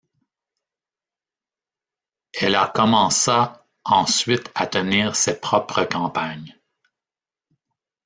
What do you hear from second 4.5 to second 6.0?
à tenir ses propres